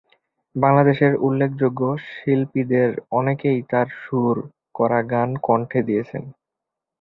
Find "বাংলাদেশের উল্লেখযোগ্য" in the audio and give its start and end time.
0.55-1.81